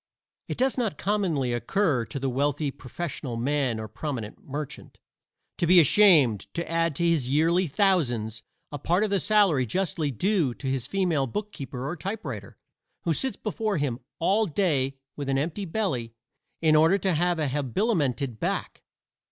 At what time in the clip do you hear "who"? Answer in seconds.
13.03-13.13